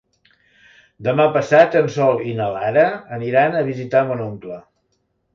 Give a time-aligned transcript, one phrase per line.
[1.07, 2.85] Demà passat en Sol i na Lara
[3.19, 4.57] aniran a visitar mon oncle.